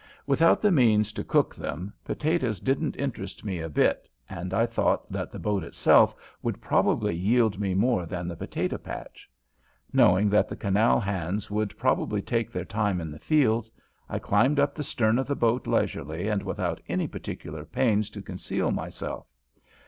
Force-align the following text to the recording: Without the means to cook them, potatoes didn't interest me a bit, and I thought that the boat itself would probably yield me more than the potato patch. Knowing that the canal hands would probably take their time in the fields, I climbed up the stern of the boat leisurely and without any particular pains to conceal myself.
Without 0.25 0.63
the 0.63 0.71
means 0.71 1.11
to 1.13 1.23
cook 1.23 1.53
them, 1.53 1.93
potatoes 2.03 2.59
didn't 2.59 2.95
interest 2.97 3.45
me 3.45 3.59
a 3.59 3.69
bit, 3.69 4.09
and 4.27 4.51
I 4.51 4.65
thought 4.65 5.11
that 5.11 5.31
the 5.31 5.37
boat 5.37 5.63
itself 5.63 6.15
would 6.41 6.59
probably 6.59 7.15
yield 7.15 7.59
me 7.59 7.75
more 7.75 8.07
than 8.07 8.27
the 8.27 8.35
potato 8.35 8.79
patch. 8.79 9.29
Knowing 9.93 10.27
that 10.31 10.49
the 10.49 10.55
canal 10.55 10.99
hands 10.99 11.51
would 11.51 11.77
probably 11.77 12.23
take 12.23 12.51
their 12.51 12.65
time 12.65 12.99
in 12.99 13.11
the 13.11 13.19
fields, 13.19 13.69
I 14.09 14.17
climbed 14.17 14.59
up 14.59 14.73
the 14.73 14.81
stern 14.81 15.19
of 15.19 15.27
the 15.27 15.35
boat 15.35 15.67
leisurely 15.67 16.27
and 16.27 16.41
without 16.41 16.81
any 16.89 17.05
particular 17.05 17.63
pains 17.63 18.09
to 18.09 18.23
conceal 18.23 18.71
myself. 18.71 19.27